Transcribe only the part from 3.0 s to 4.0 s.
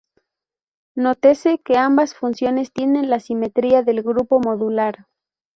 la simetría